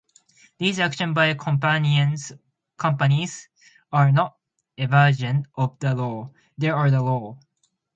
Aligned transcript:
These 0.57 0.79
actions 0.79 1.13
by 1.13 1.31
companies 1.35 2.31
are 2.81 4.11
not 4.11 4.35
evasions 4.75 5.45
of 5.55 5.77
the 5.77 5.93
law; 5.93 6.31
they 6.57 6.71
are 6.71 6.89
the 6.89 7.03
law. 7.03 7.37